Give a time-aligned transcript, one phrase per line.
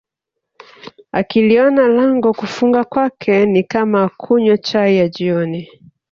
[1.11, 5.69] akiliona lango kufunga kwake ni kama kunywa chai ya jioni